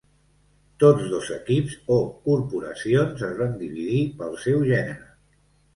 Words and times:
Tots 0.83 1.03
dos 1.11 1.29
equips, 1.35 1.75
o 1.97 1.99
"corporacions", 2.25 3.25
es 3.31 3.39
van 3.45 3.55
dividir 3.63 4.05
pel 4.23 4.39
seu 4.49 4.71
gènere. 4.75 5.11